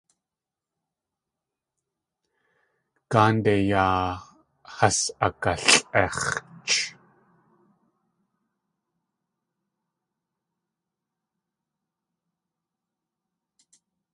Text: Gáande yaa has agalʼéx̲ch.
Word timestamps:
Gáande 3.11 3.53
yaa 3.71 3.97
has 4.77 4.99
agalʼéx̲ch. 5.25 6.77